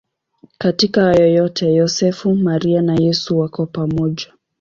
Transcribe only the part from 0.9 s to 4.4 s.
hayo yote Yosefu, Maria na Yesu wako pamoja.